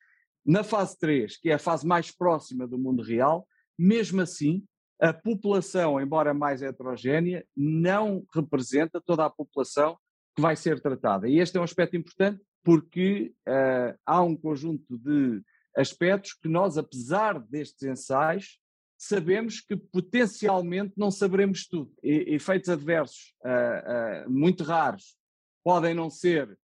Na 0.46 0.64
fase 0.64 0.98
3, 0.98 1.38
que 1.38 1.52
é 1.52 1.54
a 1.54 1.60
fase 1.60 1.86
mais 1.88 2.12
próxima 2.12 2.68
do 2.68 2.78
mundo 2.78 3.04
real, 3.04 3.48
mesmo 3.78 4.20
assim, 4.20 4.64
a 5.00 5.14
população, 5.14 6.02
embora 6.02 6.34
mais 6.34 6.62
heterogénea, 6.62 7.46
não 7.56 8.26
representa 8.34 9.00
toda 9.00 9.24
a 9.24 9.30
população 9.30 9.96
que 10.36 10.42
vai 10.42 10.56
ser 10.56 10.80
tratada. 10.82 11.28
E 11.28 11.40
este 11.40 11.58
é 11.58 11.60
um 11.60 11.64
aspecto 11.64 11.96
importante 11.96 12.42
porque 12.64 13.34
uh, 13.48 13.98
há 14.06 14.22
um 14.22 14.36
conjunto 14.36 14.98
de 14.98 15.42
aspectos 15.76 16.34
que 16.34 16.48
nós, 16.48 16.78
apesar 16.78 17.40
destes 17.40 17.84
ensaios, 17.84 18.60
sabemos 18.98 19.60
que 19.60 19.76
potencialmente 19.76 20.94
não 20.96 21.10
saberemos 21.10 21.66
tudo. 21.68 21.92
E, 22.04 22.36
efeitos 22.36 22.70
adversos 22.70 23.34
uh, 23.44 24.28
uh, 24.28 24.32
muito 24.32 24.64
raros 24.64 25.16
podem 25.64 25.94
não 25.94 26.10
ser 26.10 26.58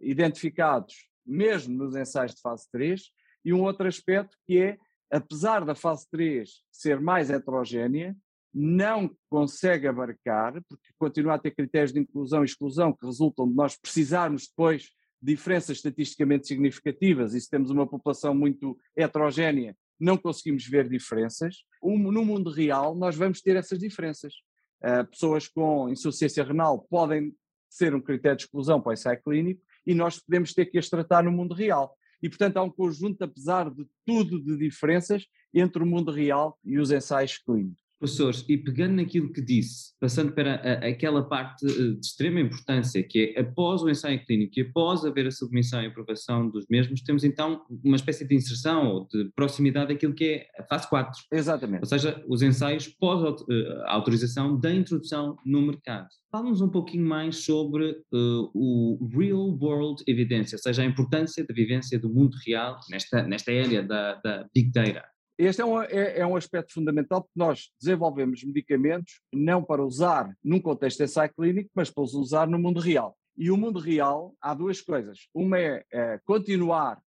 identificados 0.00 0.94
mesmo 1.26 1.76
nos 1.76 1.94
ensaios 1.94 2.34
de 2.34 2.40
fase 2.40 2.70
3, 2.70 3.10
e 3.44 3.52
um 3.52 3.62
outro 3.62 3.86
aspecto 3.86 4.36
que 4.46 4.60
é, 4.60 4.78
apesar 5.10 5.64
da 5.64 5.74
fase 5.74 6.08
3 6.10 6.48
ser 6.70 7.00
mais 7.00 7.30
heterogénea, 7.30 8.16
não 8.52 9.14
consegue 9.28 9.86
abarcar, 9.86 10.62
porque 10.68 10.92
continua 10.98 11.34
a 11.34 11.38
ter 11.38 11.50
critérios 11.50 11.92
de 11.92 12.00
inclusão 12.00 12.42
e 12.42 12.46
exclusão 12.46 12.92
que 12.92 13.04
resultam 13.04 13.48
de 13.48 13.54
nós 13.54 13.76
precisarmos 13.76 14.46
depois 14.48 14.90
de 15.20 15.34
diferenças 15.34 15.78
estatisticamente 15.78 16.46
significativas, 16.46 17.34
e 17.34 17.40
se 17.40 17.50
temos 17.50 17.70
uma 17.70 17.86
população 17.86 18.34
muito 18.34 18.78
heterogénea, 18.96 19.76
não 19.98 20.16
conseguimos 20.16 20.66
ver 20.66 20.88
diferenças. 20.88 21.64
No 21.82 22.24
mundo 22.24 22.50
real, 22.50 22.94
nós 22.94 23.16
vamos 23.16 23.40
ter 23.40 23.56
essas 23.56 23.78
diferenças. 23.78 24.34
Uh, 24.82 25.06
pessoas 25.06 25.48
com 25.48 25.88
insuficiência 25.88 26.44
renal 26.44 26.86
podem 26.90 27.34
ser 27.68 27.94
um 27.94 28.00
critério 28.00 28.36
de 28.36 28.44
exclusão 28.44 28.80
para 28.80 28.90
o 28.90 28.92
ensaio 28.92 29.22
clínico 29.22 29.62
e 29.86 29.94
nós 29.94 30.18
podemos 30.18 30.52
ter 30.52 30.66
que 30.66 30.78
as 30.78 30.88
tratar 30.88 31.24
no 31.24 31.32
mundo 31.32 31.54
real. 31.54 31.96
E, 32.22 32.28
portanto, 32.28 32.56
há 32.56 32.62
um 32.62 32.70
conjunto, 32.70 33.22
apesar 33.22 33.70
de 33.70 33.86
tudo, 34.04 34.42
de 34.42 34.56
diferenças 34.56 35.26
entre 35.52 35.82
o 35.82 35.86
mundo 35.86 36.10
real 36.10 36.58
e 36.64 36.78
os 36.78 36.90
ensaios 36.90 37.38
clínicos. 37.38 37.85
Professores, 37.98 38.44
e 38.48 38.58
pegando 38.58 38.96
naquilo 38.96 39.32
que 39.32 39.40
disse, 39.40 39.92
passando 39.98 40.32
para 40.32 40.56
a, 40.56 40.88
aquela 40.88 41.22
parte 41.22 41.66
eh, 41.66 41.92
de 41.92 42.06
extrema 42.06 42.40
importância, 42.40 43.02
que 43.02 43.34
é 43.34 43.40
após 43.40 43.82
o 43.82 43.88
ensaio 43.88 44.24
clínico 44.26 44.58
e 44.58 44.62
após 44.62 45.04
haver 45.04 45.26
a 45.26 45.30
submissão 45.30 45.82
e 45.82 45.86
aprovação 45.86 46.48
dos 46.50 46.66
mesmos, 46.68 47.00
temos 47.00 47.24
então 47.24 47.62
uma 47.82 47.96
espécie 47.96 48.26
de 48.26 48.34
inserção 48.34 48.86
ou 48.86 49.08
de 49.08 49.30
proximidade 49.34 49.94
daquilo 49.94 50.14
que 50.14 50.24
é 50.24 50.46
a 50.60 50.64
fase 50.64 50.88
4. 50.88 51.22
Exatamente. 51.32 51.80
Ou 51.80 51.86
seja, 51.86 52.22
os 52.28 52.42
ensaios 52.42 52.86
pós 52.86 53.42
eh, 53.50 53.82
autorização 53.86 54.58
da 54.58 54.72
introdução 54.72 55.36
no 55.44 55.62
mercado. 55.62 56.08
Fala-nos 56.30 56.60
um 56.60 56.68
pouquinho 56.68 57.06
mais 57.06 57.44
sobre 57.44 57.92
uh, 58.12 58.50
o 58.52 59.08
real 59.16 59.56
world 59.58 60.02
evidence, 60.06 60.54
ou 60.54 60.58
seja, 60.58 60.82
a 60.82 60.84
importância 60.84 61.46
da 61.46 61.54
vivência 61.54 61.98
do 61.98 62.10
mundo 62.10 62.36
real 62.46 62.78
nesta, 62.90 63.22
nesta 63.22 63.50
área 63.52 63.82
da, 63.82 64.16
da 64.16 64.46
Big 64.54 64.70
Data. 64.70 65.02
Este 65.38 65.60
é 65.60 65.64
um, 65.64 65.82
é, 65.82 66.18
é 66.20 66.26
um 66.26 66.34
aspecto 66.34 66.72
fundamental 66.72 67.22
porque 67.22 67.38
nós 67.38 67.70
desenvolvemos 67.80 68.42
medicamentos 68.42 69.20
não 69.32 69.62
para 69.62 69.84
usar 69.84 70.34
num 70.42 70.60
contexto 70.60 70.98
de 70.98 71.04
ensaio 71.04 71.32
clínico, 71.34 71.70
mas 71.74 71.90
para 71.90 72.04
os 72.04 72.14
usar 72.14 72.46
no 72.46 72.58
mundo 72.58 72.80
real. 72.80 73.16
E 73.36 73.50
o 73.50 73.56
mundo 73.56 73.78
real, 73.78 74.34
há 74.40 74.54
duas 74.54 74.80
coisas. 74.80 75.28
Uma 75.34 75.58
é, 75.58 75.84
é 75.92 76.18
continuar 76.24 76.98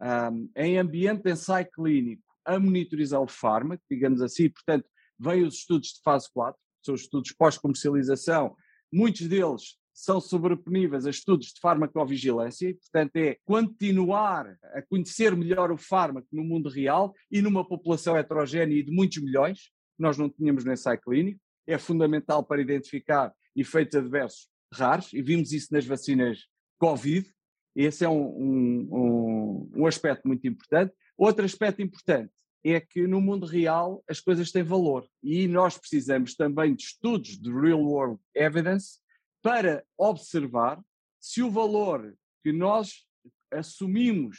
um, 0.00 0.50
em 0.56 0.78
ambiente 0.78 1.22
de 1.22 1.30
ensaio 1.30 1.68
clínico 1.70 2.22
a 2.44 2.58
monitorizar 2.58 3.20
o 3.20 3.28
fármaco, 3.28 3.82
digamos 3.90 4.20
assim, 4.20 4.48
portanto, 4.48 4.86
vêm 5.18 5.44
os 5.44 5.54
estudos 5.54 5.88
de 5.88 6.02
fase 6.02 6.28
4, 6.32 6.60
são 6.82 6.94
os 6.94 7.02
estudos 7.02 7.32
pós-comercialização, 7.32 8.56
muitos 8.92 9.28
deles 9.28 9.78
são 9.96 10.20
sobreponíveis 10.20 11.06
a 11.06 11.10
estudos 11.10 11.46
de 11.46 11.60
farmacovigilância 11.60 12.68
e, 12.68 12.74
portanto, 12.74 13.16
é 13.16 13.38
continuar 13.46 14.54
a 14.74 14.82
conhecer 14.82 15.34
melhor 15.34 15.72
o 15.72 15.78
fármaco 15.78 16.28
no 16.30 16.44
mundo 16.44 16.68
real 16.68 17.14
e 17.30 17.40
numa 17.40 17.66
população 17.66 18.14
heterogénea 18.14 18.76
e 18.76 18.82
de 18.82 18.92
muitos 18.92 19.22
milhões, 19.22 19.70
nós 19.98 20.18
não 20.18 20.28
tínhamos 20.28 20.66
no 20.66 20.72
ensaio 20.72 21.00
clínico, 21.00 21.40
é 21.66 21.78
fundamental 21.78 22.44
para 22.44 22.60
identificar 22.60 23.32
efeitos 23.56 23.96
adversos 23.96 24.50
raros, 24.70 25.14
e 25.14 25.22
vimos 25.22 25.50
isso 25.52 25.72
nas 25.72 25.86
vacinas 25.86 26.44
Covid, 26.78 27.26
esse 27.74 28.04
é 28.04 28.08
um, 28.08 28.90
um, 28.92 29.70
um 29.76 29.86
aspecto 29.86 30.28
muito 30.28 30.46
importante. 30.46 30.92
Outro 31.16 31.42
aspecto 31.42 31.80
importante 31.80 32.30
é 32.62 32.78
que 32.80 33.06
no 33.06 33.20
mundo 33.20 33.46
real 33.46 34.04
as 34.06 34.20
coisas 34.20 34.52
têm 34.52 34.62
valor 34.62 35.08
e 35.22 35.48
nós 35.48 35.78
precisamos 35.78 36.34
também 36.34 36.74
de 36.74 36.82
estudos 36.82 37.38
de 37.38 37.50
real 37.50 37.80
world 37.80 38.20
evidence 38.34 38.98
para 39.46 39.84
observar 39.96 40.82
se 41.20 41.40
o 41.40 41.48
valor 41.48 42.12
que 42.42 42.52
nós 42.52 43.06
assumimos 43.52 44.38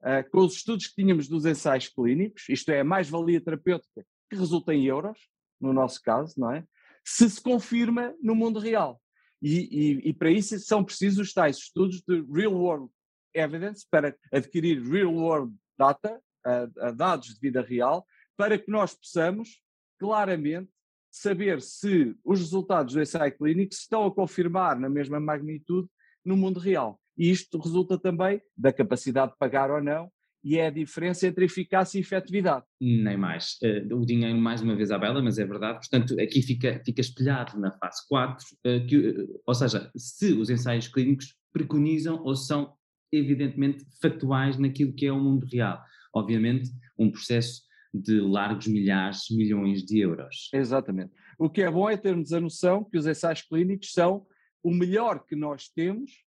uh, 0.00 0.26
com 0.30 0.38
os 0.38 0.54
estudos 0.54 0.86
que 0.86 0.94
tínhamos 0.94 1.28
dos 1.28 1.44
ensaios 1.44 1.86
clínicos, 1.90 2.48
isto 2.48 2.70
é, 2.70 2.80
a 2.80 2.84
mais-valia 2.84 3.42
terapêutica 3.42 4.06
que 4.30 4.36
resulta 4.36 4.72
em 4.72 4.86
euros, 4.86 5.18
no 5.60 5.70
nosso 5.74 6.00
caso, 6.00 6.32
não 6.40 6.50
é? 6.50 6.64
Se 7.04 7.28
se 7.28 7.42
confirma 7.42 8.14
no 8.22 8.34
mundo 8.34 8.58
real. 8.58 8.98
E, 9.42 9.68
e, 9.70 10.08
e 10.08 10.14
para 10.14 10.30
isso 10.30 10.58
são 10.60 10.82
precisos 10.82 11.34
tais 11.34 11.58
estudos 11.58 12.00
de 12.00 12.22
real 12.32 12.54
world 12.54 12.90
evidence 13.34 13.86
para 13.90 14.16
adquirir 14.32 14.80
real 14.80 15.12
world 15.12 15.54
data, 15.78 16.18
uh, 16.46 16.94
dados 16.94 17.34
de 17.34 17.38
vida 17.38 17.60
real, 17.60 18.06
para 18.34 18.58
que 18.58 18.70
nós 18.70 18.94
possamos 18.94 19.62
claramente 19.98 20.70
saber 21.18 21.60
se 21.60 22.14
os 22.24 22.40
resultados 22.40 22.94
do 22.94 23.00
ensaio 23.00 23.36
clínico 23.36 23.74
se 23.74 23.82
estão 23.82 24.06
a 24.06 24.14
confirmar 24.14 24.78
na 24.78 24.88
mesma 24.88 25.20
magnitude 25.20 25.88
no 26.24 26.36
mundo 26.36 26.58
real. 26.60 27.00
E 27.16 27.30
isto 27.30 27.58
resulta 27.58 27.98
também 27.98 28.40
da 28.56 28.72
capacidade 28.72 29.32
de 29.32 29.38
pagar 29.38 29.70
ou 29.70 29.82
não, 29.82 30.10
e 30.42 30.56
é 30.56 30.68
a 30.68 30.70
diferença 30.70 31.26
entre 31.26 31.44
eficácia 31.44 31.98
e 31.98 32.00
efetividade. 32.00 32.64
Nem 32.80 33.16
mais. 33.16 33.56
Uh, 33.62 33.96
o 33.96 34.06
dinheiro, 34.06 34.38
mais 34.38 34.60
uma 34.60 34.76
vez, 34.76 34.90
à 34.90 34.98
bela, 34.98 35.20
mas 35.20 35.38
é 35.38 35.44
verdade. 35.44 35.78
Portanto, 35.78 36.18
aqui 36.20 36.40
fica, 36.42 36.80
fica 36.84 37.00
espelhado 37.00 37.58
na 37.58 37.72
fase 37.72 38.06
4, 38.08 38.44
uh, 38.44 38.86
que, 38.86 38.96
uh, 38.96 39.42
ou 39.44 39.54
seja, 39.54 39.90
se 39.96 40.32
os 40.32 40.48
ensaios 40.48 40.86
clínicos 40.86 41.34
preconizam 41.52 42.22
ou 42.22 42.36
são 42.36 42.72
evidentemente 43.12 43.84
factuais 44.00 44.56
naquilo 44.58 44.92
que 44.92 45.06
é 45.06 45.12
o 45.12 45.18
mundo 45.18 45.46
real. 45.50 45.82
Obviamente, 46.14 46.70
um 46.98 47.10
processo 47.10 47.62
de 47.92 48.20
largos 48.20 48.66
milhares, 48.66 49.26
milhões 49.30 49.84
de 49.84 50.00
euros. 50.00 50.50
Exatamente. 50.52 51.12
O 51.38 51.48
que 51.48 51.62
é 51.62 51.70
bom 51.70 51.88
é 51.88 51.96
termos 51.96 52.32
a 52.32 52.40
noção 52.40 52.84
que 52.84 52.98
os 52.98 53.06
ensaios 53.06 53.42
clínicos 53.42 53.92
são 53.92 54.26
o 54.62 54.72
melhor 54.72 55.24
que 55.24 55.36
nós 55.36 55.68
temos 55.68 56.24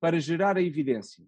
para 0.00 0.20
gerar 0.20 0.56
a 0.56 0.62
evidência. 0.62 1.24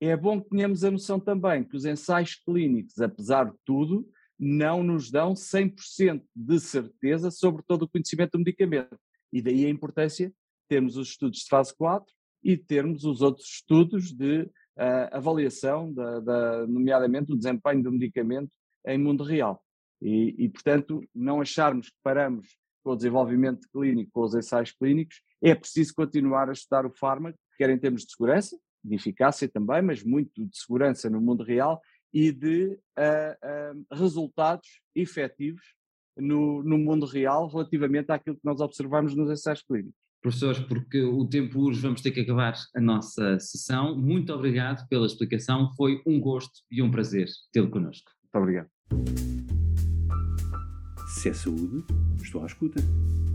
É 0.00 0.16
bom 0.16 0.40
que 0.40 0.50
tenhamos 0.50 0.84
a 0.84 0.90
noção 0.90 1.18
também 1.18 1.64
que 1.64 1.76
os 1.76 1.84
ensaios 1.84 2.34
clínicos, 2.34 3.00
apesar 3.00 3.50
de 3.50 3.56
tudo, 3.64 4.08
não 4.38 4.82
nos 4.82 5.10
dão 5.10 5.32
100% 5.32 6.22
de 6.34 6.60
certeza 6.60 7.30
sobre 7.30 7.62
todo 7.66 7.82
o 7.82 7.88
conhecimento 7.88 8.32
do 8.32 8.38
medicamento. 8.38 8.98
E 9.32 9.40
daí 9.40 9.64
a 9.64 9.70
importância 9.70 10.28
de 10.28 10.34
termos 10.68 10.96
os 10.96 11.08
estudos 11.08 11.40
de 11.40 11.48
fase 11.48 11.74
4 11.76 12.06
e 12.42 12.56
termos 12.56 13.04
os 13.04 13.22
outros 13.22 13.46
estudos 13.46 14.12
de 14.12 14.42
uh, 14.42 15.08
avaliação, 15.10 15.92
da, 15.92 16.20
da, 16.20 16.66
nomeadamente 16.66 17.32
o 17.32 17.36
desempenho 17.36 17.82
do 17.82 17.92
medicamento 17.92 18.50
em 18.86 18.98
mundo 18.98 19.24
real. 19.24 19.62
E, 20.00 20.34
e, 20.38 20.48
portanto, 20.48 21.02
não 21.14 21.40
acharmos 21.40 21.88
que 21.88 21.96
paramos 22.02 22.56
com 22.82 22.92
o 22.92 22.96
desenvolvimento 22.96 23.66
clínico, 23.72 24.10
com 24.12 24.22
os 24.22 24.34
ensaios 24.34 24.72
clínicos, 24.72 25.20
é 25.42 25.54
preciso 25.54 25.94
continuar 25.94 26.48
a 26.48 26.52
estudar 26.52 26.86
o 26.86 26.90
fármaco, 26.90 27.38
quer 27.58 27.70
em 27.70 27.78
termos 27.78 28.02
de 28.02 28.12
segurança, 28.12 28.56
de 28.84 28.94
eficácia 28.94 29.48
também, 29.48 29.82
mas 29.82 30.04
muito 30.04 30.46
de 30.46 30.56
segurança 30.56 31.10
no 31.10 31.20
mundo 31.20 31.42
real 31.42 31.80
e 32.12 32.30
de 32.30 32.78
uh, 32.98 33.76
uh, 33.76 33.96
resultados 33.96 34.80
efetivos 34.94 35.62
no, 36.16 36.62
no 36.62 36.78
mundo 36.78 37.04
real 37.04 37.48
relativamente 37.48 38.10
àquilo 38.10 38.36
que 38.36 38.44
nós 38.44 38.60
observamos 38.60 39.14
nos 39.14 39.30
ensaios 39.30 39.62
clínicos. 39.62 39.98
Professores, 40.22 40.60
porque 40.60 41.02
o 41.02 41.26
tempo 41.26 41.60
urge, 41.60 41.80
vamos 41.80 42.00
ter 42.00 42.10
que 42.10 42.20
acabar 42.20 42.54
a 42.74 42.80
nossa 42.80 43.38
sessão. 43.38 43.96
Muito 43.96 44.32
obrigado 44.32 44.86
pela 44.88 45.06
explicação, 45.06 45.70
foi 45.76 46.02
um 46.06 46.20
gosto 46.20 46.62
e 46.70 46.82
um 46.82 46.90
prazer 46.90 47.28
tê-lo 47.52 47.70
connosco. 47.70 48.10
Muito 48.22 48.42
obrigado. 48.42 48.75
Se 51.08 51.30
é 51.30 51.34
saúde, 51.34 51.84
estou 52.22 52.42
à 52.42 52.46
escuta. 52.46 52.80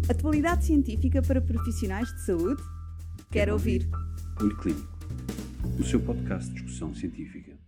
Atualidade 0.10 0.66
científica 0.66 1.22
para 1.22 1.42
profissionais 1.42 2.08
de 2.14 2.22
saúde? 2.26 2.62
Quero 3.30 3.54
ouvir. 3.54 3.90
Olho 4.40 4.58
Clínico, 4.58 4.88
o 5.80 5.84
seu 5.84 6.00
podcast 6.00 6.48
de 6.50 6.56
discussão 6.56 6.94
científica. 6.94 7.61